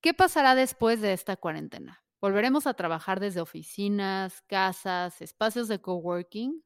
[0.00, 2.04] ¿Qué pasará después de esta cuarentena?
[2.20, 6.62] ¿Volveremos a trabajar desde oficinas, casas, espacios de coworking?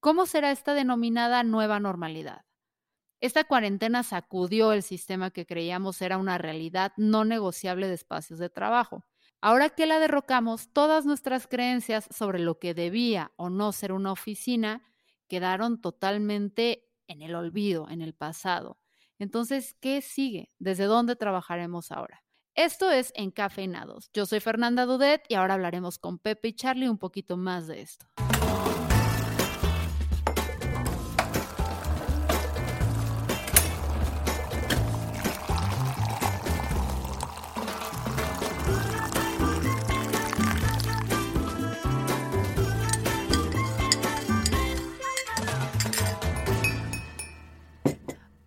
[0.00, 2.44] ¿Cómo será esta denominada nueva normalidad?
[3.20, 8.50] Esta cuarentena sacudió el sistema que creíamos era una realidad no negociable de espacios de
[8.50, 9.04] trabajo.
[9.40, 14.12] Ahora que la derrocamos, todas nuestras creencias sobre lo que debía o no ser una
[14.12, 14.84] oficina
[15.28, 18.78] quedaron totalmente en el olvido, en el pasado.
[19.18, 20.50] Entonces, ¿qué sigue?
[20.60, 22.22] ¿Desde dónde trabajaremos ahora?
[22.62, 24.10] Esto es Encafeinados.
[24.12, 27.80] Yo soy Fernanda Dudet y ahora hablaremos con Pepe y Charlie un poquito más de
[27.80, 28.04] esto.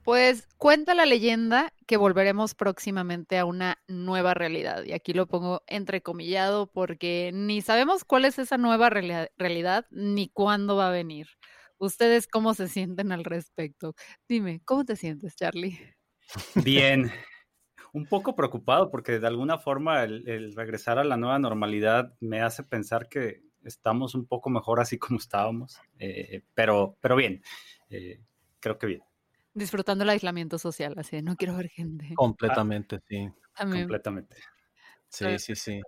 [0.04, 4.84] Pues cuenta la leyenda que volveremos próximamente a una nueva realidad.
[4.84, 10.76] Y aquí lo pongo entrecomillado porque ni sabemos cuál es esa nueva realidad ni cuándo
[10.76, 11.28] va a venir.
[11.78, 13.96] ¿Ustedes cómo se sienten al respecto?
[14.28, 15.80] Dime, ¿cómo te sientes, Charlie?
[16.56, 17.10] Bien,
[17.94, 22.64] un poco preocupado porque de alguna forma el, regresar a la nueva normalidad me hace
[22.64, 27.42] pensar que estamos un poco mejor así como estábamos, eh, pero, pero bien,
[27.90, 28.20] eh,
[28.60, 29.04] creo que bien
[29.54, 32.14] disfrutando el aislamiento social, así no quiero ver gente.
[32.16, 33.30] Completamente, sí.
[33.56, 34.36] Completamente.
[35.10, 35.82] Sí, sí, sí.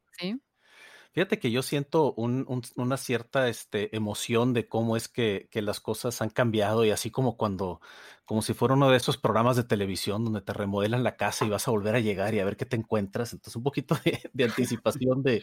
[1.16, 6.30] Fíjate que yo siento una cierta este, emoción de cómo es que, las cosas han
[6.30, 7.80] cambiado y así como cuando,
[8.26, 11.50] como si fuera uno de esos programas de televisión donde te remodelan la casa y
[11.50, 13.32] vas a volver a llegar y a ver qué te encuentras.
[13.32, 13.96] Entonces un poquito
[14.34, 14.44] de,
[14.84, 15.42] anticipación de,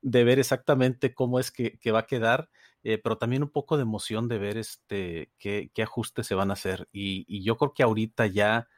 [0.00, 2.48] ver exactamente cómo es que, que va a quedar.
[2.82, 6.54] Eh, pero también un poco de emoción de ver este, qué, ajustes se van a
[6.54, 6.88] hacer.
[6.92, 8.68] Y, yo creo que ahorita ya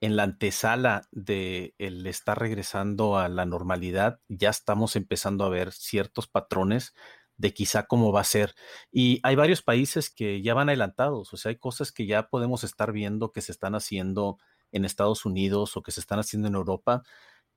[0.00, 5.72] en la antesala de el estar regresando a la normalidad, ya estamos empezando a ver
[5.72, 6.94] ciertos patrones
[7.36, 8.54] de quizá cómo va a ser.
[8.92, 12.64] Y hay varios países que ya van adelantados, o sea, hay cosas que ya podemos
[12.64, 14.38] estar viendo que se están haciendo
[14.72, 17.02] en Estados Unidos o que se están haciendo en Europa,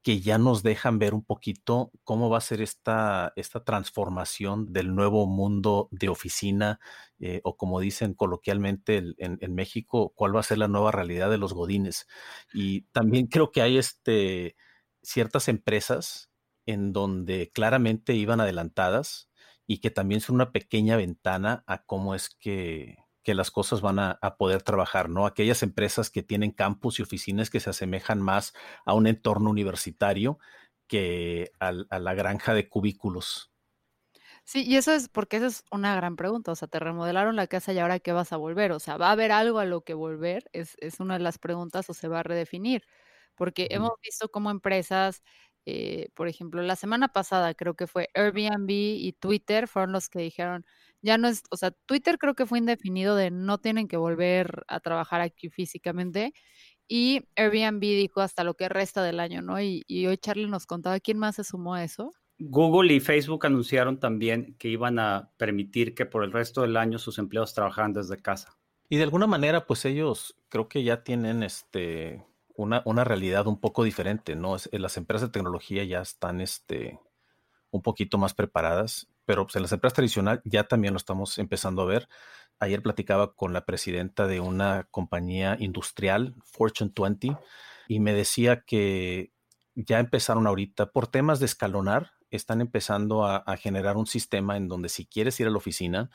[0.03, 4.95] que ya nos dejan ver un poquito cómo va a ser esta, esta transformación del
[4.95, 6.79] nuevo mundo de oficina,
[7.19, 11.37] eh, o como dicen coloquialmente en, México, cuál va a ser la nueva realidad de
[11.37, 12.07] los godines.
[12.53, 14.55] Y también creo que hay este,
[15.01, 16.31] ciertas empresas
[16.65, 19.29] en donde claramente iban adelantadas
[19.65, 23.99] y que también son una pequeña ventana a cómo es que que las cosas van
[23.99, 25.25] a, poder trabajar, ¿no?
[25.25, 28.53] Aquellas empresas que tienen campus y oficinas que se asemejan más
[28.85, 30.39] a un entorno universitario
[30.87, 33.51] que a, la granja de cubículos.
[34.45, 36.53] Sí, y eso es porque esa es una gran pregunta.
[36.53, 38.71] O sea, te remodelaron la casa y ahora qué vas a volver.
[38.71, 40.45] O sea, ¿va a haber algo a lo que volver?
[40.53, 42.83] Es, una de las preguntas o se va a redefinir.
[43.35, 45.21] Porque hemos visto cómo empresas,
[45.65, 50.19] eh, por ejemplo, la semana pasada creo que fue Airbnb y Twitter fueron los que
[50.19, 50.65] dijeron,
[51.07, 54.65] ya no es, o sea, Twitter creo que fue indefinido de no tienen que volver
[54.67, 56.33] a trabajar aquí físicamente.
[56.85, 59.61] Y Airbnb dijo hasta lo que resta del año, ¿no?
[59.61, 62.11] Y, hoy Charlie nos contaba quién más se sumó a eso.
[62.39, 66.99] Google y Facebook anunciaron también que iban a permitir que por el resto del año
[66.99, 68.57] sus empleados trabajaran desde casa.
[68.89, 73.61] Y de alguna manera, pues ellos creo que ya tienen este una, una realidad un
[73.61, 74.57] poco diferente, ¿no?
[74.71, 76.99] las empresas de tecnología ya están este,
[77.71, 81.81] un poquito más preparadas pero pues, en las empresas tradicionales ya también lo estamos empezando
[81.81, 82.07] a ver.
[82.59, 87.37] Ayer platicaba con la presidenta de una compañía industrial, Fortune 20,
[87.89, 89.33] y me decía que
[89.75, 94.87] ya empezaron ahorita, por temas de escalonar, están empezando a, generar un sistema en donde
[94.87, 96.09] si quieres ir a la oficina,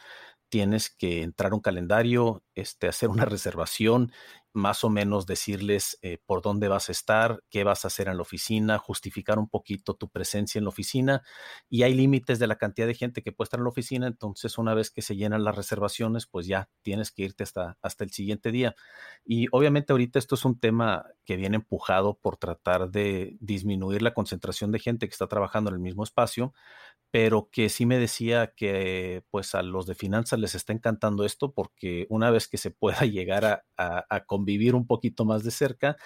[0.48, 4.10] tienes que entrar un calendario, este, hacer una reservación
[4.52, 8.16] más o menos decirles eh, por dónde vas a estar, qué vas a hacer en
[8.16, 11.22] la oficina, justificar un poquito tu presencia en la oficina
[11.68, 14.58] y hay límites de la cantidad de gente que puede estar en la oficina, entonces
[14.58, 18.10] una vez que se llenan las reservaciones, pues ya tienes que irte hasta, hasta el
[18.10, 18.74] siguiente día.
[19.24, 24.14] Y obviamente ahorita esto es un tema que viene empujado por tratar de disminuir la
[24.14, 26.52] concentración de gente que está trabajando en el mismo espacio,
[27.12, 31.52] pero que sí me decía que pues a los de finanzas les está encantando esto
[31.52, 35.96] porque una vez que se pueda llegar a, a, convivir un poquito más de cerca,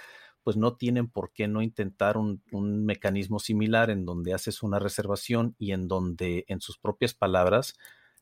[0.42, 4.80] pues no tienen por qué no intentar un, un, mecanismo similar en donde haces una
[4.80, 7.74] reservación y en donde, en sus propias palabras,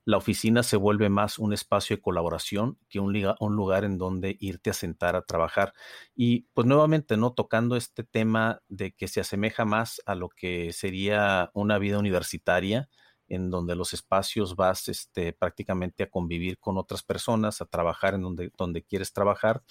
[0.05, 3.13] la oficina se vuelve más un espacio de colaboración que un,
[3.57, 5.73] lugar en donde irte a sentar a trabajar.
[6.15, 7.33] Y pues nuevamente, ¿no?
[7.33, 12.89] Tocando este tema de que se asemeja más a lo que sería una vida universitaria,
[13.29, 18.23] en donde los espacios vas este, prácticamente a convivir con otras personas, a trabajar en
[18.23, 19.63] donde, donde quieres trabajar.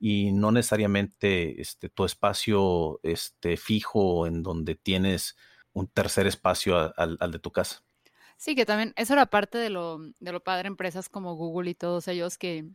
[0.00, 5.36] y no necesariamente este, tu espacio este, fijo en donde tienes
[5.72, 7.87] un tercer espacio al, de tu casa.
[8.40, 11.74] Sí, que también eso era parte de lo, de lo padre empresas como Google y
[11.74, 12.70] todos ellos que,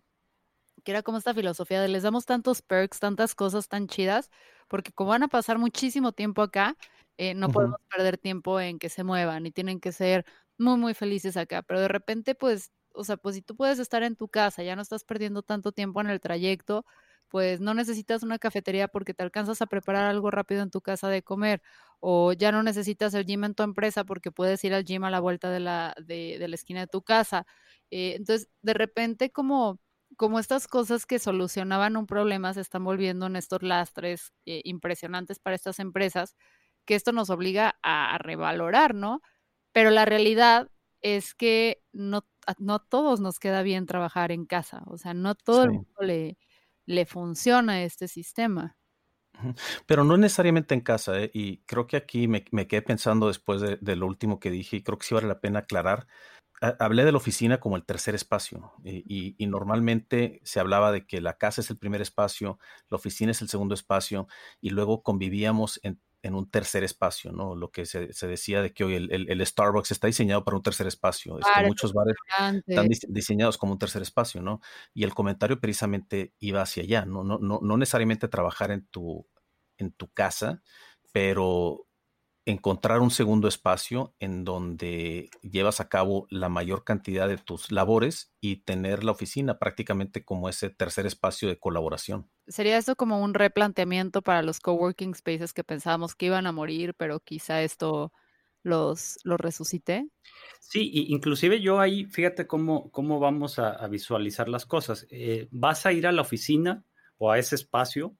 [0.84, 4.32] que era como esta filosofía de les damos tantos perks, tantas cosas tan chidas,
[4.70, 6.78] porque como van a pasar muchísimo tiempo acá,
[7.18, 10.26] eh, no podemos perder tiempo en que se muevan y tienen que ser
[10.58, 11.64] muy, muy felices acá.
[11.64, 14.76] Pero de repente, pues, o sea, pues si tú puedes estar en tu casa, ya
[14.76, 16.86] no estás perdiendo tanto tiempo en el trayecto,
[17.30, 21.10] pues no necesitas una cafetería porque te alcanzas a preparar algo rápido en tu casa
[21.10, 21.62] de comer,
[22.06, 25.10] o ya no necesitas el gym en tu empresa porque puedes ir al gym a
[25.10, 27.46] la vuelta de la, de, de la esquina de tu casa.
[27.92, 29.80] Eh, entonces, de repente, como,
[30.18, 35.40] como estas cosas que solucionaban un problema se están volviendo en estos lastres eh, impresionantes
[35.40, 36.36] para estas empresas,
[36.86, 39.22] que esto nos obliga a, revalorar, ¿no?
[39.72, 40.70] Pero la realidad
[41.02, 42.28] es que no,
[42.60, 46.38] no todos nos queda bien trabajar en casa, o sea, no todo el mundo le
[46.86, 48.78] le funciona este sistema.
[49.86, 51.32] Pero no necesariamente en casa, ¿eh?
[51.34, 54.98] y creo que aquí me, quedé pensando después de, lo último que dije, y creo
[54.98, 56.08] que sí vale la pena aclarar.
[56.80, 61.38] hablé de la oficina como el tercer espacio, y, normalmente se hablaba de que la
[61.38, 62.60] casa es el primer espacio,
[62.90, 64.28] la oficina es el segundo espacio,
[64.62, 67.56] y luego convivíamos en, en un tercer espacio, ¿no?
[67.56, 71.38] Lo que se, decía de que hoy el, Starbucks está diseñado para un tercer espacio.
[71.38, 72.16] Este, muchos bares
[72.66, 74.62] están diseñados como un tercer espacio, ¿no?
[74.94, 77.26] Y el comentario precisamente iba hacia allá, ¿no?
[77.26, 79.28] No, no, no necesariamente trabajar en tu,
[79.78, 80.64] en tu casa,
[81.12, 81.88] pero
[82.46, 88.34] encontrar un segundo espacio en donde llevas a cabo la mayor cantidad de tus labores
[88.40, 92.30] y tener la oficina prácticamente como ese tercer espacio de colaboración.
[92.48, 96.94] ¿Sería esto como un replanteamiento para los coworking spaces que pensábamos que iban a morir,
[96.96, 98.12] pero quizá esto
[98.64, 100.08] los, los resucite?
[100.60, 105.06] Sí, inclusive yo ahí, fíjate cómo, cómo vamos a, visualizar las cosas.
[105.10, 106.84] Eh, vas a ir a la oficina
[107.18, 108.16] o a ese espacio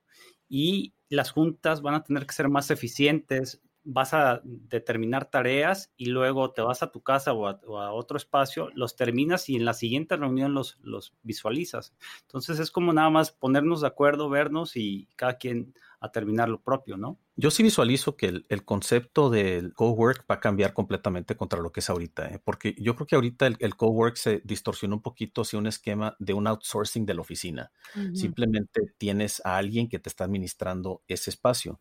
[0.48, 6.06] y las juntas van a tener que ser más eficientes, vas a determinar tareas y
[6.06, 9.74] luego te vas a tu casa o a, otro espacio, los terminas y en la
[9.74, 11.94] siguiente reunión los, los visualizas.
[12.22, 16.60] Entonces es como nada más ponernos de acuerdo, vernos y cada quien a terminar lo
[16.60, 17.18] propio, ¿no?
[17.34, 21.80] Yo sí visualizo que el, concepto del cowork va a cambiar completamente contra lo que
[21.80, 22.40] es ahorita, ¿eh?
[22.44, 26.14] porque yo creo que ahorita el, el, cowork se distorsionó un poquito hacia un esquema
[26.18, 27.72] de un outsourcing de la oficina.
[28.12, 31.80] Simplemente tienes a alguien que te está administrando ese espacio,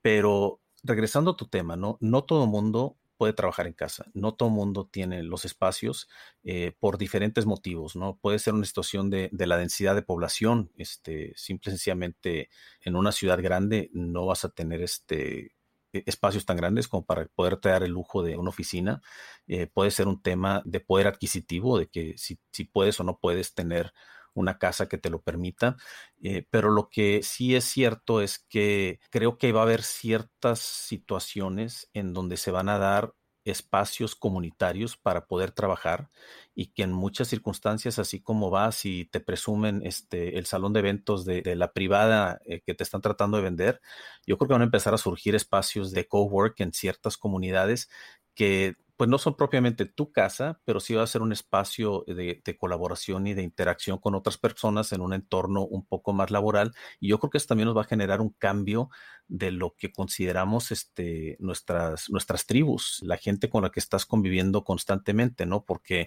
[0.00, 1.98] pero regresando a tu tema, ¿no?
[2.00, 6.08] No todo mundo puede trabajar en casa, no todo mundo tiene los espacios
[6.42, 8.18] eh, por diferentes motivos, ¿no?
[8.20, 12.50] Puede ser una situación de, la densidad de población, este, simple sencillamente
[12.82, 15.54] en una ciudad grande no vas a tener este,
[15.92, 19.00] e, espacios tan grandes como para poder dar el lujo de una oficina.
[19.46, 23.54] Eh, puede ser un tema de poder adquisitivo, de que si puedes o no puedes
[23.54, 23.92] tener
[24.34, 25.76] una casa que te lo permita.
[26.22, 30.60] Eh, pero lo que sí es cierto es que creo que va a haber ciertas
[30.60, 33.14] situaciones en donde se van a dar
[33.44, 36.08] espacios comunitarios para poder trabajar
[36.54, 40.80] y que en muchas circunstancias, así como vas y te presumen este, el salón de
[40.80, 43.80] eventos de, la privada eh, que te están tratando de vender,
[44.26, 47.90] yo creo que van a empezar a surgir espacios de cowork en ciertas comunidades
[48.34, 52.42] que pues no son propiamente tu casa, pero sí va a ser un espacio de,
[52.58, 56.72] colaboración y de interacción con otras personas en un entorno un poco más laboral.
[57.00, 58.90] Y yo creo que eso también nos va a generar un cambio
[59.26, 64.62] de lo que consideramos este, nuestras, nuestras tribus, la gente con la que estás conviviendo
[64.64, 65.64] constantemente, ¿no?
[65.64, 66.06] Porque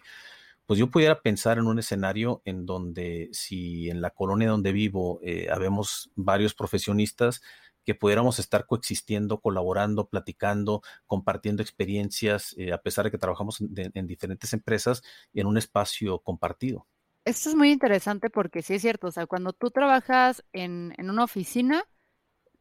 [0.66, 5.20] pues yo pudiera pensar en un escenario en donde si en la colonia donde vivo
[5.24, 7.42] eh, habemos varios profesionistas,
[7.88, 14.08] que pudiéramos estar coexistiendo, colaborando, platicando, compartiendo experiencias, eh, a pesar de que trabajamos en,
[14.08, 15.04] diferentes empresas,
[15.34, 16.86] en un espacio compartido.
[17.24, 21.24] Esto es muy interesante porque sí es cierto, o sea, cuando tú trabajas en, una
[21.24, 21.86] oficina,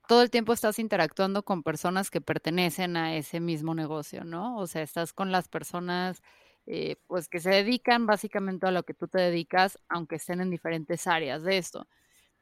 [0.06, 4.56] todo el tiempo estás interactuando con personas que pertenecen a ese mismo negocio, ¿no?
[4.58, 6.22] O sea, estás con las personas
[6.66, 10.50] eh, pues que se dedican básicamente a lo que tú te dedicas, aunque estén en
[10.50, 11.88] diferentes áreas de esto.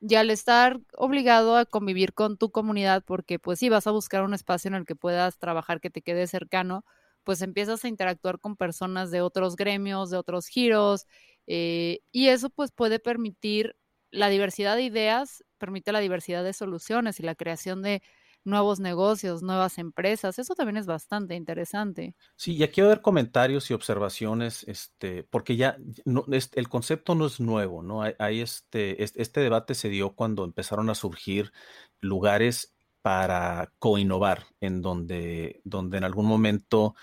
[0.07, 4.23] Y al estar obligado a convivir con tu comunidad, porque pues sí vas a buscar
[4.23, 6.85] un espacio en el que puedas trabajar que te quede cercano,
[7.25, 11.07] pues empiezas a interactuar con personas de otros gremios, de otros giros,
[11.47, 13.77] eh, y eso pues puede permitir
[14.11, 18.03] la diversidad de ideas, permite la diversidad de soluciones y la creación de
[18.45, 20.39] nuevos negocios, nuevas empresas.
[20.39, 22.15] Eso también es bastante interesante.
[22.37, 27.41] Sí, ya quiero ver comentarios y observaciones, este, porque ya no, el concepto no es
[27.41, 28.03] nuevo, ¿no?
[28.19, 31.53] Hay, este, este debate se dio cuando empezaron a surgir
[32.01, 36.95] lugares para co-innovar, en donde, donde en algún momento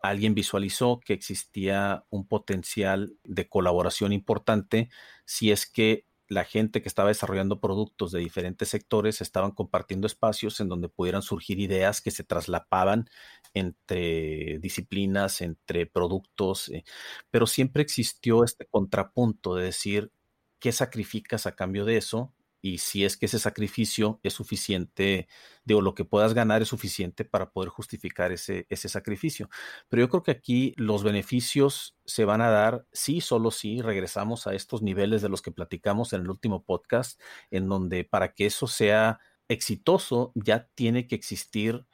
[0.00, 4.90] alguien visualizó que existía un potencial de colaboración importante
[5.24, 10.60] si es que la gente que estaba desarrollando productos de diferentes sectores estaban compartiendo espacios
[10.60, 13.08] en donde pudieran surgir ideas que se traslapaban
[13.54, 16.84] entre disciplinas, entre productos, eh,
[17.30, 20.10] pero siempre existió este contrapunto de decir,
[20.58, 22.32] ¿qué sacrificas a cambio de eso?
[22.64, 25.28] Y si es que ese sacrificio es suficiente,
[25.66, 29.50] digo, lo que puedas ganar es suficiente para poder justificar ese, ese sacrificio.
[29.90, 34.46] Pero yo creo que aquí los beneficios se van a dar, sí, solo si regresamos
[34.46, 38.46] a estos niveles de los que platicamos en el último podcast, en donde para que
[38.46, 41.84] eso sea exitoso ya tiene que existir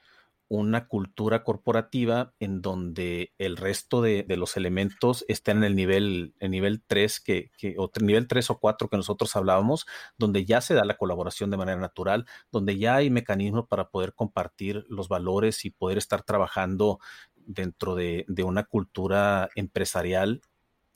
[0.50, 6.50] una cultura corporativa en donde el resto de, los elementos estén en el nivel, el
[6.50, 9.86] nivel 3, que, que, o nivel 3 o 4 que nosotros hablábamos,
[10.18, 14.12] donde ya se da la colaboración de manera natural, donde ya hay mecanismos para poder
[14.12, 16.98] compartir los valores y poder estar trabajando
[17.36, 20.42] dentro de, de una cultura empresarial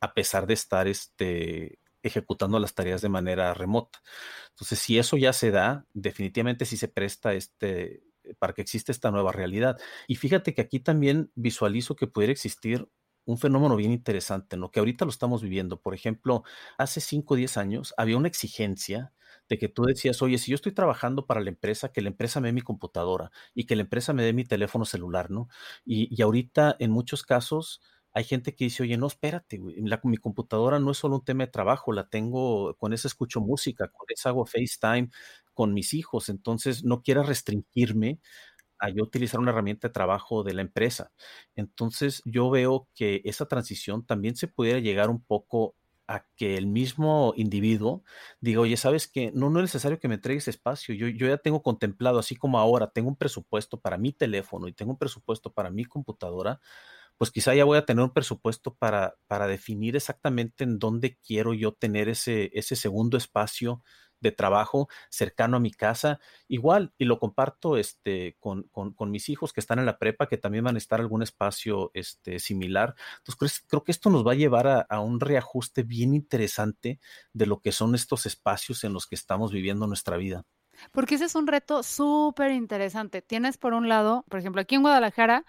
[0.01, 4.03] a pesar de estar este, ejecutando las tareas de manera remota.
[4.51, 8.03] Entonces, si eso ya se da, definitivamente si se presta este,
[8.39, 9.79] para que exista esta nueva realidad.
[10.09, 12.89] Y fíjate que aquí también visualizo que pudiera existir
[13.27, 14.71] un fenómeno bien interesante, ¿no?
[14.71, 15.81] Que ahorita lo estamos viviendo.
[15.81, 16.43] Por ejemplo,
[16.79, 19.13] hace 5 o 10 años había una exigencia
[19.49, 22.41] de que tú decías, oye, si yo estoy trabajando para la empresa, que la empresa
[22.41, 25.49] me dé mi computadora y que la empresa me dé mi teléfono celular, ¿no?
[25.85, 27.81] Y, ahorita, en muchos casos,
[28.13, 31.51] hay gente que dice, oye, no, espérate, mi computadora no es solo un tema de
[31.51, 35.11] trabajo, la tengo, con esa escucho música, con esa hago FaceTime,
[35.55, 38.21] con mis hijos, entonces no quiera restringirme
[38.79, 41.13] a yo utilizar una herramienta de trabajo de la empresa.
[41.55, 46.67] Entonces yo veo que esa transición también se pudiera llegar un poco a que el
[46.67, 48.05] mismo individuo
[48.41, 50.95] diga, oye, ¿sabes que No, no es necesario que me entregues espacio.
[50.95, 54.75] Yo, yo ya tengo contemplado, así como ahora tengo un presupuesto para mi teléfono y
[54.75, 56.61] tengo un presupuesto para mi computadora,
[57.17, 61.55] pues quizá ya voy a tener un presupuesto para, para definir exactamente en dónde quiero
[61.55, 63.83] yo tener ese, ese segundo espacio
[64.25, 68.67] de trabajo cercano a mi casa, igual, y lo comparto este, con,
[69.11, 71.91] mis hijos que están en la prepa, que también van a estar en algún espacio
[71.95, 72.95] este, similar.
[73.19, 76.99] Entonces, creo, que esto nos va a llevar a, a, un reajuste bien interesante
[77.35, 80.45] de lo que son estos espacios en los que estamos viviendo nuestra vida.
[80.91, 83.21] Porque ese es un reto súper interesante.
[83.21, 85.45] Tienes por un lado, por ejemplo, aquí en Guadalajara,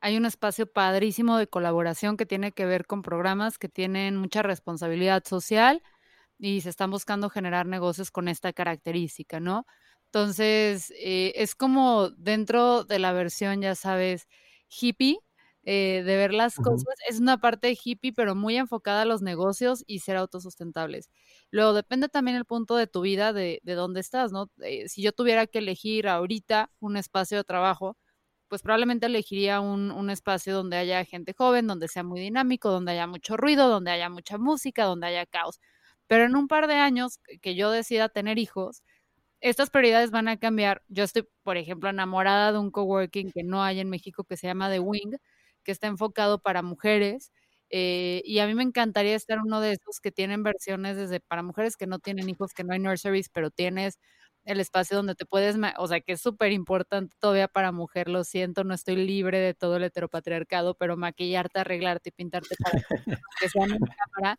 [0.00, 4.42] hay un espacio padrísimo de colaboración que tiene que ver con programas que tienen mucha
[4.42, 5.82] responsabilidad social
[6.44, 9.66] y se están buscando generar negocios con esta característica, ¿no?
[10.06, 14.28] Entonces, eh, es como dentro de la versión, ya sabes,
[14.68, 15.18] hippie,
[15.64, 19.82] eh, de ver las cosas, es una parte hippie, pero muy enfocada a los negocios
[19.86, 21.08] y ser autosustentables.
[21.50, 24.50] Luego, depende también el punto de tu vida, de, de dónde estás, ¿no?
[24.62, 27.96] Eh, si yo tuviera que elegir ahorita un espacio de trabajo,
[28.48, 32.92] pues probablemente elegiría un, un, espacio donde haya gente joven, donde sea muy dinámico, donde
[32.92, 35.58] haya mucho ruido, donde haya mucha música, donde haya caos.
[36.08, 38.82] Pero en un par de años que yo decida tener hijos,
[39.40, 40.82] estas prioridades van a cambiar.
[40.88, 44.46] Yo estoy, por ejemplo, enamorada de un coworking que no hay en México que se
[44.46, 45.16] llama The Wing,
[45.64, 47.32] que está enfocado para mujeres.
[47.70, 51.42] Eh, y a mí me encantaría estar uno de esos que tienen versiones desde para
[51.42, 53.98] mujeres que no tienen hijos, que no hay nurseries, pero tienes
[54.44, 58.24] el espacio donde te puedes, o sea, que es súper importante todavía para mujer, lo
[58.24, 62.78] siento, no estoy libre de todo el heteropatriarcado, pero maquillarte, arreglarte y pintarte para
[63.40, 64.38] que sea una cámara.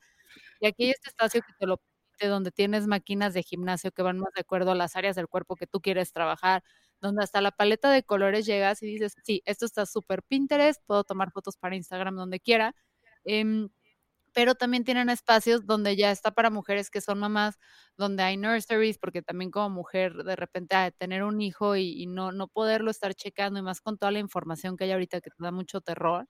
[0.59, 4.01] Y aquí hay este espacio que te lo permite, donde tienes máquinas de gimnasio que
[4.03, 6.63] van más de acuerdo a las áreas del cuerpo que tú quieres trabajar,
[7.01, 11.03] donde hasta la paleta de colores llegas y dices, sí, esto está súper Pinterest, puedo
[11.03, 12.75] tomar fotos para Instagram donde quiera.
[13.25, 13.69] Em,
[14.33, 17.57] pero también tienen espacios donde ya está para mujeres que son mamás,
[17.97, 22.31] donde hay nurseries, porque también como mujer de repente a tener un hijo y, no,
[22.33, 25.37] no poderlo estar checando y más con toda la información que hay ahorita que te
[25.43, 26.27] da mucho terror,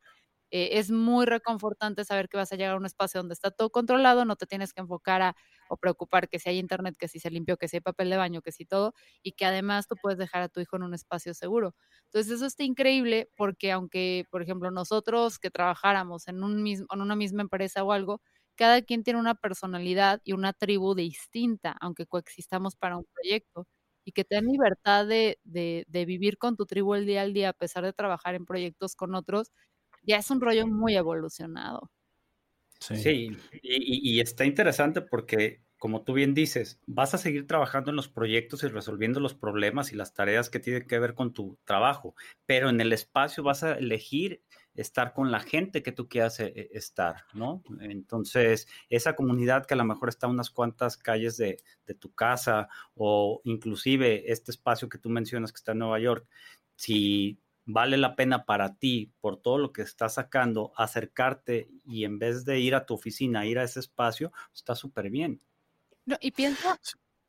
[0.52, 3.70] eh, es muy reconfortante saber que vas a llegar a un espacio donde está todo
[3.72, 5.36] controlado, no te tienes que enfocar a,
[5.70, 8.18] o preocupar que si hay internet, que si se limpió, que si hay papel de
[8.18, 10.94] baño, que si todo, y que además tú puedes dejar a tu hijo en un
[10.94, 11.76] espacio seguro.
[12.06, 17.02] Entonces eso está increíble porque aunque, por ejemplo, nosotros que trabajáramos en, un mismo, en
[17.02, 18.22] una misma empresa o algo,
[18.56, 23.68] cada quien tiene una personalidad y una tribu distinta, aunque coexistamos para un proyecto
[24.06, 27.34] y que te dan libertad de, de, de, vivir con tu tribu el día al
[27.34, 29.52] día a pesar de trabajar en proyectos con otros,
[30.06, 31.92] ya es un rollo muy evolucionado.
[32.80, 38.10] Sí, y, está interesante porque, como tú bien dices, vas a seguir trabajando en los
[38.10, 42.16] proyectos y resolviendo los problemas y las tareas que tienen que ver con tu trabajo,
[42.46, 44.44] pero en el espacio vas a elegir
[44.76, 47.64] estar con la gente que tú quieras eh, estar, ¿no?
[47.80, 51.58] Entonces, esa comunidad que a lo mejor está a unas cuantas calles de,
[51.88, 56.28] de tu casa o inclusive este espacio que tú mencionas que está en Nueva York,
[56.76, 62.20] si vale la pena para ti, por todo lo que estás sacando, acercarte y en
[62.20, 65.42] vez de ir a tu oficina, ir a ese espacio, está súper bien.
[66.06, 66.80] No, y piensa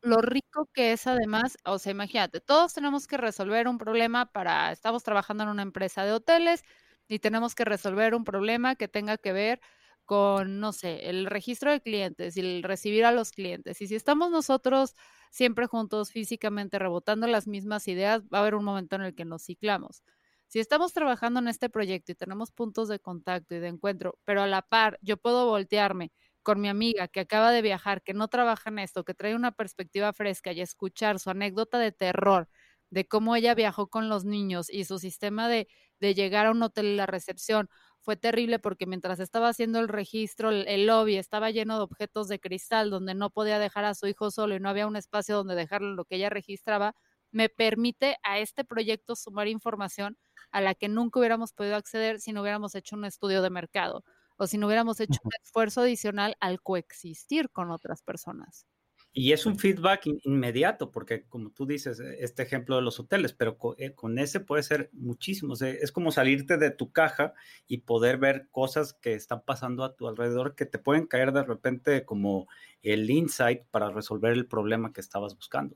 [0.01, 4.71] lo rico que es además, o sea, imagínate, todos tenemos que resolver un problema para,
[4.71, 6.63] estamos trabajando en una empresa de hoteles
[7.07, 9.59] y tenemos que resolver un problema que tenga que ver
[10.05, 13.81] con, no sé, el registro de clientes y el recibir a los clientes.
[13.81, 14.95] Y si estamos nosotros
[15.31, 19.25] siempre juntos, físicamente rebotando las mismas ideas, va a haber un momento en el que
[19.25, 20.03] nos ciclamos.
[20.47, 24.41] Si estamos trabajando en este proyecto y tenemos puntos de contacto y de encuentro, pero
[24.41, 26.11] a la par yo puedo voltearme
[26.43, 29.51] con mi amiga que acaba de viajar, que no trabaja en esto, que trae una
[29.51, 32.47] perspectiva fresca y escuchar su anécdota de terror
[32.89, 35.67] de cómo ella viajó con los niños y su sistema de,
[35.99, 39.89] de llegar a un hotel y la recepción fue terrible porque mientras estaba haciendo el
[39.89, 44.07] registro, el, lobby estaba lleno de objetos de cristal donde no podía dejar a su
[44.07, 46.95] hijo solo y no había un espacio donde dejarlo lo que ella registraba,
[47.31, 50.17] me permite a este proyecto sumar información
[50.51, 54.03] a la que nunca hubiéramos podido acceder si no hubiéramos hecho un estudio de mercado
[54.37, 58.65] o si no hubiéramos hecho un esfuerzo adicional al coexistir con otras personas.
[59.13, 63.33] Y es un feedback inmediato, porque como tú dices, e, este ejemplo de los hoteles,
[63.33, 65.55] pero eh, con, ese puede ser muchísimo.
[65.55, 67.33] es como salirte de tu caja
[67.67, 71.43] y poder ver cosas que están pasando a tu alrededor que te pueden caer de
[71.43, 72.47] repente como
[72.83, 75.75] el insight para resolver el problema que estabas buscando.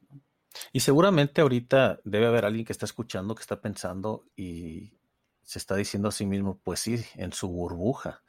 [0.74, 4.94] Y seguramente ahorita debe haber alguien que está escuchando, que está pensando y
[5.44, 8.24] se está diciendo a sí mismo, pues sí, en su burbuja.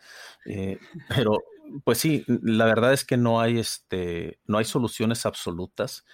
[0.46, 1.38] Eh, pero,
[1.84, 6.04] pues sí, la verdad es que no hay, este, no hay soluciones absolutas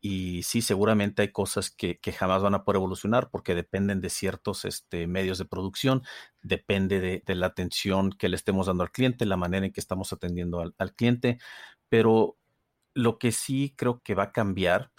[0.00, 4.64] y sí, seguramente hay cosas que, jamás van a poder evolucionar porque dependen de ciertos
[4.64, 6.02] este, medios de producción,
[6.42, 10.12] depende de, la atención que le estemos dando al cliente, la manera en que estamos
[10.12, 11.38] atendiendo al, al cliente,
[11.88, 12.36] pero
[12.94, 14.92] lo que sí creo que va a cambiar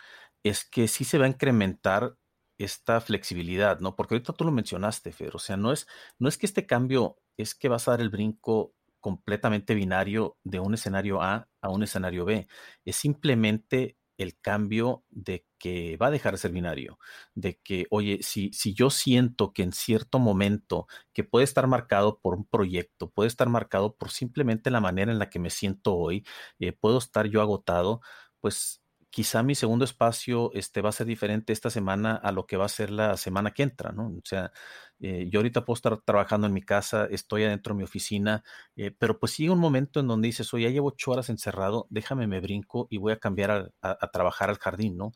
[0.49, 2.17] es que sí se va a incrementar
[2.57, 3.95] esta flexibilidad, ¿no?
[3.95, 5.87] Porque ahorita tú lo mencionaste, Fer, o sea, no es,
[6.19, 10.59] no es que este cambio es que vas a dar el brinco completamente binario de
[10.59, 12.47] un escenario A a un escenario B,
[12.85, 16.97] es simplemente el cambio de que va a dejar de ser binario,
[17.35, 22.19] de que, oye, si, si yo siento que en cierto momento, que puede estar marcado
[22.19, 25.95] por un proyecto, puede estar marcado por simplemente la manera en la que me siento
[25.95, 26.25] hoy,
[26.59, 28.01] eh, puedo estar yo agotado,
[28.41, 28.81] pues
[29.17, 32.65] quizá mi segundo espacio este, va a ser diferente esta semana a lo que va
[32.65, 34.09] a ser la semana que entra, ¿no?
[34.09, 34.51] O sea,
[34.99, 38.43] eh, yo ahorita puedo estar trabajando en mi casa, estoy adentro de mi oficina,
[38.75, 41.87] eh, pero pues sigue un momento en donde dices, oye, ya llevo ocho horas encerrado,
[41.89, 45.13] déjame me brinco y voy a cambiar a, trabajar al jardín, ¿no?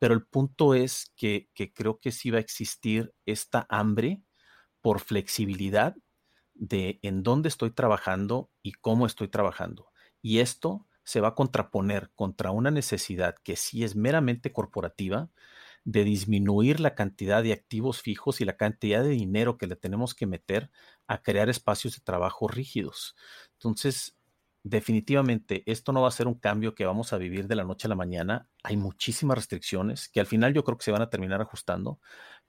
[0.00, 4.20] Pero el punto es que, que creo que sí va a existir esta hambre
[4.80, 5.94] por flexibilidad
[6.54, 9.92] de en dónde estoy trabajando y cómo estoy trabajando.
[10.22, 15.30] Y esto se va a contraponer contra una necesidad que sí es meramente corporativa
[15.84, 20.14] de disminuir la cantidad de activos fijos y la cantidad de dinero que le tenemos
[20.14, 20.70] que meter
[21.06, 23.14] a crear espacios de trabajo rígidos.
[23.54, 24.16] Entonces,
[24.62, 27.86] definitivamente, esto no va a ser un cambio que vamos a vivir de la noche
[27.86, 28.48] a la mañana.
[28.62, 32.00] Hay muchísimas restricciones que al final yo creo que se van a terminar ajustando,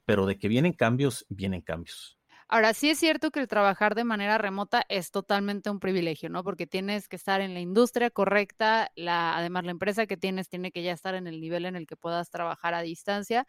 [0.05, 2.14] pero de que vienen cambios, vienen cambios.
[2.47, 6.43] Ahora, sí es cierto que el trabajar de manera remota es totalmente un privilegio, ¿no?
[6.43, 10.71] Porque tienes que estar en la industria correcta, la, además la empresa que tienes tiene
[10.71, 13.47] que ya estar en el nivel en el que puedas trabajar a distancia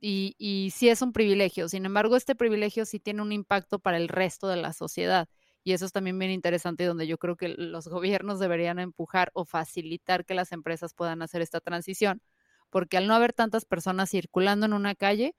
[0.00, 1.68] y, y sí es un privilegio.
[1.68, 5.28] Sin embargo, este privilegio sí tiene un impacto para el resto de la sociedad
[5.64, 9.44] y eso es también bien interesante donde yo creo que los gobiernos deberían empujar o
[9.46, 12.22] facilitar que las empresas puedan hacer esta transición,
[12.70, 15.34] porque al no haber tantas personas circulando en una calle,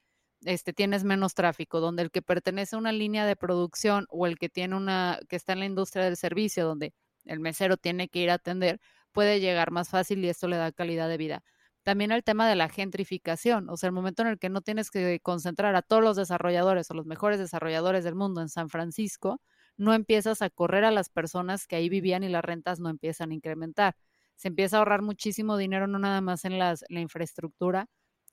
[0.46, 4.38] este, tienes menos tráfico, donde el que pertenece a una línea de producción o el
[4.38, 6.94] que tiene una, que está en la industria del servicio, donde
[7.26, 8.80] el mesero tiene que ir a atender,
[9.12, 11.44] puede llegar más fácil y esto le da calidad de vida.
[11.84, 14.90] También el tema de la gentrificación, o sea, el momento en el que no tienes
[14.90, 19.40] que concentrar a todos los desarrolladores o los mejores desarrolladores del mundo en San Francisco,
[19.78, 23.32] no empiezas a correr a las personas que ahí vivían y las rentas no empiezan
[23.32, 23.96] a incrementar.
[24.36, 27.88] Se empieza a ahorrar muchísimo dinero, no nada más en las, la infraestructura,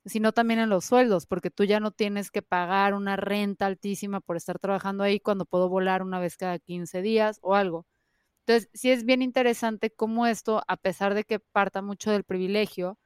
[0.05, 4.21] sino también en los sueldos, porque tú ya no tienes que pagar una renta altísima
[4.21, 7.85] por estar trabajando ahí cuando puedo volar una vez cada 15 días o algo.
[8.45, 12.97] Entonces, sí es bien interesante cómo esto, a pesar de que parta mucho del privilegio,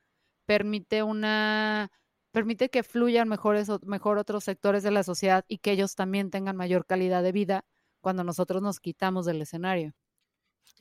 [0.46, 1.92] permite una
[2.32, 6.56] permite que fluyan mejores, mejor otros sectores de la sociedad y que ellos también tengan
[6.58, 7.66] mayor calidad de vida
[8.02, 9.94] cuando nosotros nos quitamos del escenario.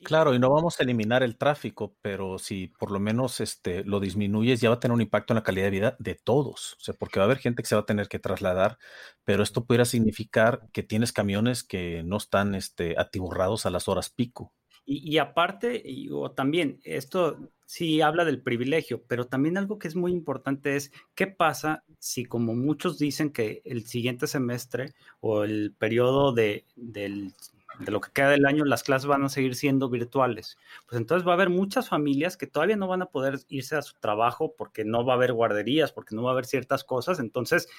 [0.03, 3.99] Claro, y no vamos a eliminar el tráfico, pero si por lo menos este, lo
[3.99, 6.73] disminuyes, ya va a tener un impacto en la calidad de vida de todos.
[6.73, 8.77] O sea, porque va a haber gente que se va a tener que trasladar,
[9.23, 14.09] pero esto pudiera significar que tienes camiones que no están este, atiborrados a las horas
[14.09, 14.53] pico.
[14.89, 20.13] Y, aparte, o también, esto sí habla del privilegio, pero también algo que es muy
[20.13, 26.31] importante es qué pasa si, como muchos dicen, que el siguiente semestre o el periodo
[26.31, 27.33] de, del
[27.79, 30.57] de lo que queda del año, las clases van a seguir siendo virtuales.
[30.87, 33.81] Pues entonces va a haber muchas familias que todavía no van a poder irse a
[33.81, 37.19] su trabajo porque no va a haber guarderías, porque no va a haber ciertas cosas.
[37.19, 37.69] Entonces,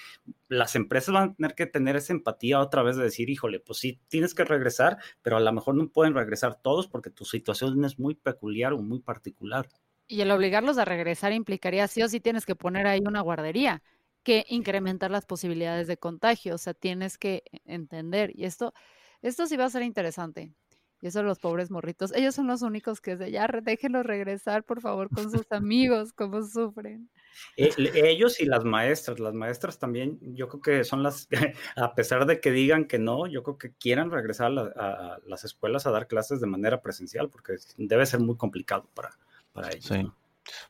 [0.48, 3.78] las empresas van a tener que tener esa empatía otra vez de decir, híjole, pues
[3.78, 7.84] sí, tienes que regresar, pero a lo mejor no pueden regresar todos porque tu situación
[7.84, 9.68] es muy peculiar o muy particular.
[10.06, 13.82] Y el obligarlos a regresar implicaría sí o sí tienes que poner ahí una guardería
[14.22, 16.54] que incrementar las posibilidades de contagio.
[16.54, 18.32] O sea, tienes que entender.
[18.34, 18.74] Y esto,
[19.22, 20.52] esto sí va a ser interesante.
[21.00, 24.64] Y eso los pobres morritos, ellos son los únicos que es de ya, déjenlos regresar,
[24.64, 27.08] por favor, con sus amigos, cómo sufren.
[27.56, 31.28] Eh, ellos y las maestras, las maestras también, yo creo que son las,
[31.76, 35.86] a pesar de que digan que no, yo creo que quieran regresar a, las escuelas
[35.86, 39.10] a dar clases de manera presencial, porque debe ser muy complicado para,
[39.52, 39.84] para ellos.
[39.84, 40.10] Sí.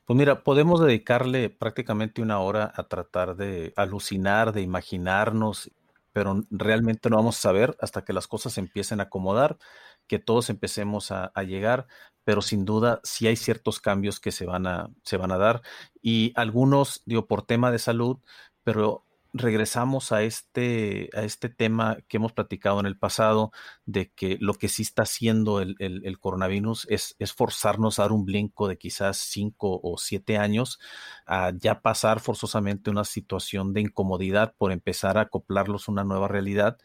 [0.05, 5.71] Pues mira, podemos dedicarle prácticamente una hora a tratar de alucinar, de imaginarnos,
[6.19, 9.57] pero realmente no vamos a saber hasta que las cosas se empiecen a acomodar,
[10.05, 11.87] que todos empecemos a, a llegar,
[12.25, 15.61] pero sin duda sí hay ciertos cambios que se van a, se van a dar.
[16.01, 18.17] Y algunos, digo, por tema de salud,
[18.65, 23.51] pero regresamos a este, a este tema que hemos platicado en el pasado,
[23.85, 28.67] de que lo que sí está haciendo el, coronavirus es, forzarnos a dar un blinco
[28.67, 30.79] de quizás cinco o siete años
[31.25, 36.27] a ya pasar forzosamente una situación de incomodidad por empezar a acoplarlos a una nueva
[36.27, 36.77] realidad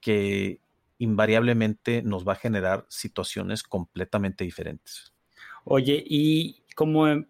[0.00, 0.60] que
[0.98, 5.12] invariablemente nos va a generar situaciones completamente diferentes.
[5.64, 7.26] Oye, y como em,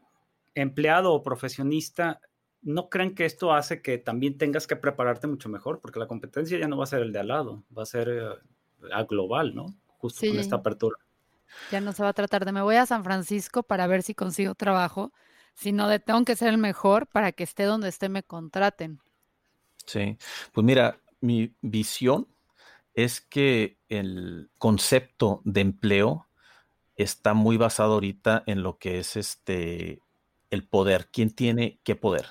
[0.55, 2.21] empleado o profesionista,
[2.63, 5.81] ¿no creen que esto hace que también tengas que prepararte mucho mejor?
[5.81, 8.09] Porque la competencia ya no va a ser el de al lado, va a ser
[8.09, 9.75] eh, a global, ¿no?
[9.99, 10.97] Justo con esta apertura.
[11.71, 14.15] Ya no se va a tratar de me voy a San Francisco para ver si
[14.15, 15.13] consigo trabajo,
[15.55, 19.01] sino de tengo que ser el mejor para que esté donde esté me contraten.
[19.87, 20.17] Sí,
[20.53, 22.29] pues mira, mi visión
[22.95, 26.27] es que el concepto de empleo
[26.97, 30.01] está muy basado ahorita en lo que es este
[30.53, 32.27] el poder, quién tiene qué poder.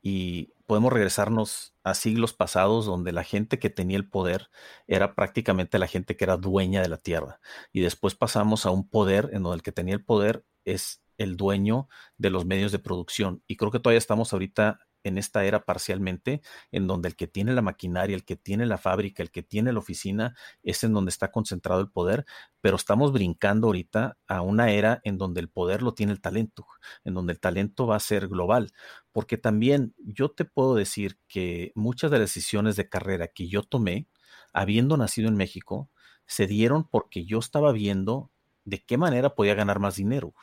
[0.00, 4.48] Y podemos regresarnos a siglos pasados donde la gente que tenía el poder
[4.86, 7.40] era prácticamente la gente que era dueña de la tierra.
[7.72, 11.36] Y después pasamos a un poder en donde el que tenía el poder es el
[11.36, 13.42] dueño de los medios de producción.
[13.46, 16.40] Y creo que todavía estamos ahorita en esta era parcialmente,
[16.72, 19.72] en donde el que tiene la maquinaria, el que tiene la fábrica, el que tiene
[19.72, 22.24] la oficina, es en donde está concentrado el poder,
[22.60, 26.66] pero estamos brincando ahorita a una era en donde el poder lo tiene el talento,
[27.04, 28.72] en donde el talento va a ser global,
[29.12, 33.62] porque también yo te puedo decir que muchas de las decisiones de carrera que yo
[33.62, 34.08] tomé,
[34.52, 35.90] habiendo nacido en México,
[36.26, 38.30] se dieron porque yo estaba viendo
[38.64, 40.34] de qué manera podía ganar más dinero.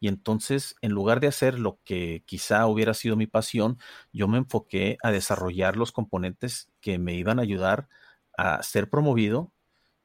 [0.00, 3.78] Y entonces, en lugar de hacer lo que quizá hubiera sido mi pasión,
[4.12, 7.88] yo me enfoqué a desarrollar los componentes que me iban a ayudar
[8.36, 9.52] a ser promovido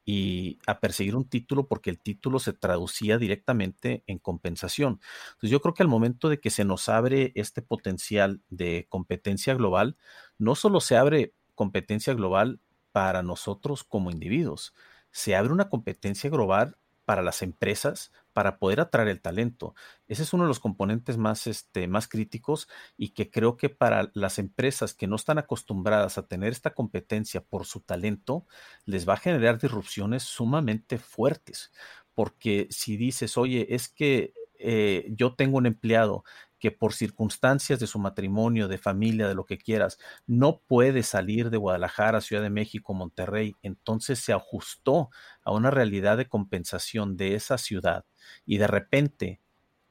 [0.06, 5.00] y a perseguir un título porque el título se traducía directamente en compensación.
[5.30, 9.56] Entonces yo creo que al momento de que se nos abre este potencial de competencia
[9.56, 9.98] global,
[10.38, 12.60] no solo se abre competencia global
[12.92, 14.74] para nosotros como individuos,
[15.12, 19.76] se abre una competencia global para las empresas para poder atraer el talento.
[20.08, 24.12] Ese es uno de los componentes más, este, más críticos y que creo que para
[24.14, 28.46] las empresas que no están acostumbradas a tener esta competencia por su talento,
[28.86, 31.72] les va a generar disrupciones sumamente fuertes.
[32.14, 36.24] Porque si dices, oye, es que eh, yo tengo un empleado
[36.66, 41.52] que por circunstancias de su matrimonio, de familia, de lo que quieras, no puede salir
[41.52, 45.12] de Guadalajara, Ciudad de México, Monterrey, entonces se ajustó
[45.44, 48.04] a una realidad de compensación de esa ciudad
[48.48, 49.42] y de repente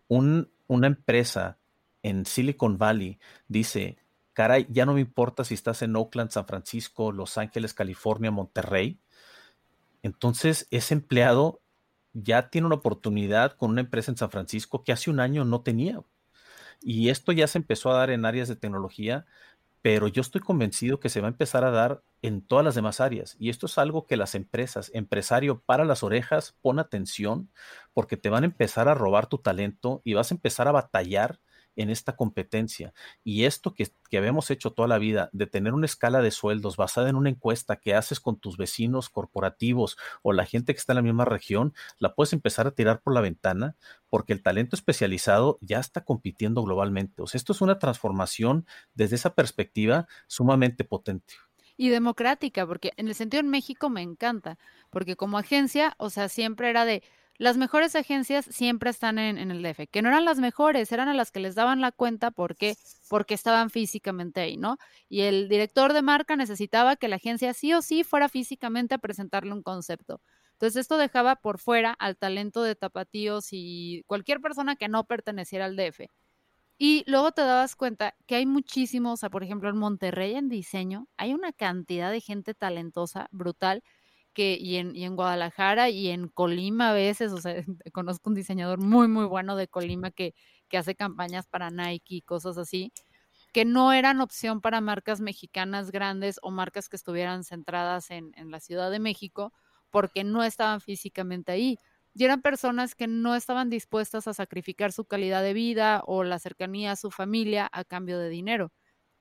[0.09, 0.49] una
[0.89, 1.61] empresa
[2.03, 3.97] en Silicon Valley dice,
[4.33, 8.99] caray, ya no me importa si estás en Oakland, San Francisco, Los Ángeles, California, Monterrey,
[10.03, 11.63] entonces ese empleado
[12.15, 15.63] ya tiene una oportunidad con una empresa en San Francisco que hace un año no
[15.63, 16.03] tenía.
[16.81, 19.27] Y esto ya se empezó a dar en áreas de tecnología,
[19.83, 23.01] pero yo estoy convencido que se va a empezar a dar en todas las demás
[23.01, 23.37] áreas.
[23.39, 27.51] Y esto es algo que las empresas, empresario, para las orejas, pon atención,
[27.93, 31.39] porque te van a empezar a robar tu talento y vas a empezar a batallar
[31.77, 32.93] en esta competencia.
[33.23, 36.77] Y esto que, que, habíamos hecho toda la vida, de tener una escala de sueldos
[36.77, 40.93] basada en una encuesta que haces con tus vecinos corporativos o la gente que está
[40.93, 43.77] en la misma región, la puedes empezar a tirar por la ventana
[44.09, 47.23] porque el talento especializado ya está compitiendo globalmente.
[47.23, 51.35] O sea, esto es una transformación desde esa perspectiva sumamente potente
[51.77, 54.59] y democrática, porque en el sentido en México me encanta,
[54.91, 57.03] porque como agencia, o sea, siempre era de,
[57.37, 61.15] las mejores agencias siempre están en, el DF, que no eran las mejores, eran a
[61.15, 62.77] las que les daban la cuenta porque,
[63.09, 64.79] porque estaban físicamente ahí, ¿no?
[65.09, 68.99] Y el director de marca necesitaba que la agencia sí o sí fuera físicamente a
[68.99, 70.21] presentarle un concepto.
[70.53, 75.65] Entonces esto dejaba por fuera al talento de tapatíos y cualquier persona que no perteneciera
[75.65, 76.09] al DF.
[76.79, 81.09] Y luego te dabas cuenta que hay muchísimos, o por ejemplo, en Monterrey en diseño,
[81.17, 83.83] hay una cantidad de gente talentosa, brutal,
[84.35, 87.55] que, y, en, y en Guadalajara y en Colima a veces, o sea,
[87.93, 90.35] conozco un diseñador muy, muy bueno de Colima que,
[90.69, 92.93] que hace campañas para Nike y cosas así,
[93.53, 98.51] que no eran opción para marcas mexicanas grandes o marcas que estuvieran centradas en, en
[98.51, 99.53] la Ciudad de México,
[99.91, 101.79] porque no estaban físicamente ahí.
[102.15, 106.39] Y eran personas que no estaban dispuestas a sacrificar su calidad de vida o la
[106.39, 108.73] cercanía a su familia a cambio de dinero.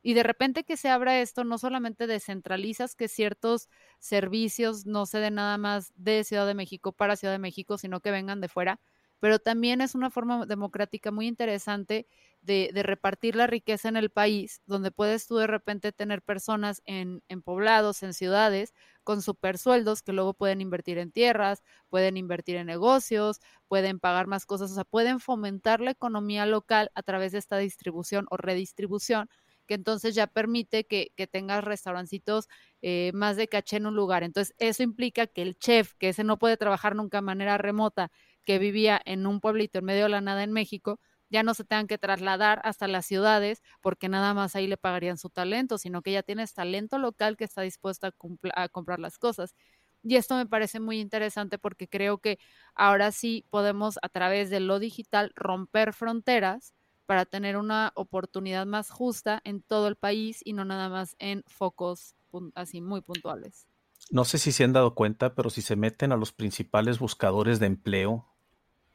[0.03, 5.19] Y de repente que se abra esto, no solamente descentralizas que ciertos servicios no se
[5.19, 8.49] den nada más de Ciudad de México para Ciudad de México, sino que vengan de
[8.49, 8.81] fuera,
[9.23, 12.07] pero también es una forma democrática muy interesante
[12.41, 17.23] de, repartir la riqueza en el país, donde puedes tú de repente tener personas en,
[17.29, 18.73] en poblados, en ciudades,
[19.05, 23.39] con super sueldos que luego pueden invertir en tierras, pueden invertir en negocios,
[23.69, 27.57] pueden pagar más cosas, o sea, pueden fomentar la economía local a través de esta
[27.57, 29.29] distribución o redistribución
[29.73, 32.47] entonces ya permite que, que tengas restaurancitos
[32.81, 34.23] eh, más de caché en un lugar.
[34.23, 38.11] Entonces, eso implica que el chef, que ese no puede trabajar nunca de manera remota,
[38.45, 41.63] que vivía en un pueblito en medio de la nada en México, ya no se
[41.63, 46.01] tengan que trasladar hasta las ciudades porque nada más ahí le pagarían su talento, sino
[46.03, 48.07] que ya tienes talento local que está dispuesto
[48.55, 49.55] a comprar las cosas.
[50.03, 52.37] Y esto me parece muy interesante porque creo que
[52.75, 56.73] ahora sí podemos a través de lo digital romper fronteras
[57.05, 61.43] para tener una oportunidad más justa en todo el país y no nada más en
[61.47, 62.15] focos
[62.55, 63.67] así muy puntuales.
[64.09, 67.59] No sé si se han dado cuenta, pero si se meten a los principales buscadores
[67.59, 68.27] de empleo,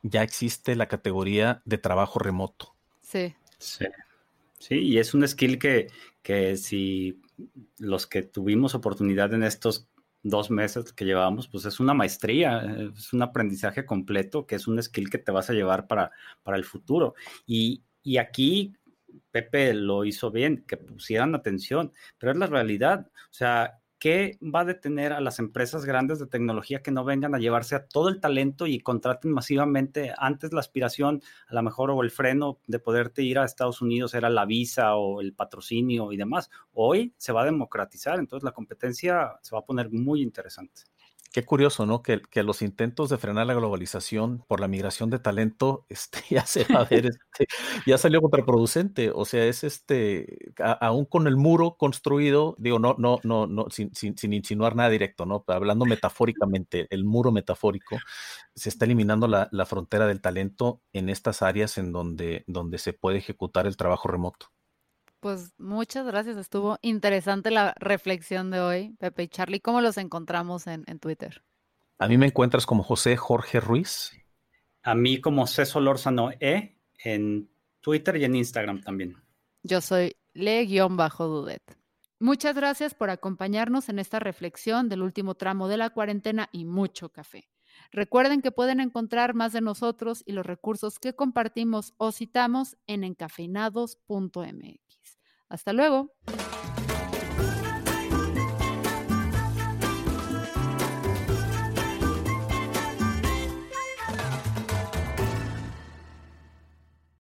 [0.03, 2.75] ya existe la categoría de trabajo remoto.
[3.01, 3.35] Sí.
[3.59, 3.87] Sí.
[4.59, 5.87] Sí, y es un skill que,
[6.23, 7.21] que si
[7.79, 9.89] los que tuvimos oportunidad en estos
[10.23, 14.83] dos meses que llevamos, pues es una maestría, es un aprendizaje completo, que es un
[14.83, 16.11] skill que te vas a llevar para,
[16.43, 17.15] para el futuro.
[17.47, 18.73] Y, y aquí
[19.31, 23.11] Pepe lo hizo bien, que pusieran atención, pero es la realidad.
[23.25, 27.35] O sea, ¿qué va a detener a las empresas grandes de tecnología que no vengan
[27.35, 30.15] a llevarse a todo el talento y contraten masivamente?
[30.17, 34.15] Antes la aspiración, a lo mejor, o el freno de poderte ir a Estados Unidos
[34.15, 36.49] era la visa o el patrocinio y demás.
[36.73, 40.85] Hoy se va a democratizar, entonces la competencia se va a poner muy interesante.
[41.39, 42.03] Qué curioso, ¿no?
[42.03, 46.45] Que, que, los intentos de frenar la globalización por la migración de talento, este, ya
[46.45, 47.07] se va a ver,
[47.39, 47.47] este,
[47.87, 49.13] ya salió contraproducente.
[49.15, 53.95] O sea, es este, aún con el muro construido, digo, no, no, no, no, sin,
[53.95, 55.45] sin, sin, insinuar nada directo, ¿no?
[55.47, 57.99] Hablando metafóricamente, el muro metafórico,
[58.57, 62.95] se está eliminando la, la frontera del talento en estas áreas en donde, donde se
[62.95, 64.49] puede ejecutar el trabajo remoto.
[65.21, 66.37] Pues muchas gracias.
[66.37, 69.61] Estuvo interesante la reflexión de hoy, Pepe y Charlie.
[69.61, 71.43] ¿Cómo los encontramos en, Twitter?
[71.99, 74.13] A mí me encuentras como José Jorge Ruiz.
[74.83, 77.51] A mí como César Lórzano E en
[77.81, 79.17] Twitter y en Instagram también.
[79.63, 81.63] Yo soy le-dudet.
[82.21, 87.11] Muchas gracias por acompañarnos en esta reflexión del último tramo de la cuarentena y mucho
[87.11, 87.49] café.
[87.91, 93.05] Recuerden que pueden encontrar más de nosotros y los recursos que compartimos o citamos en
[93.05, 94.98] encafeinados.mx.
[95.49, 96.13] Hasta luego.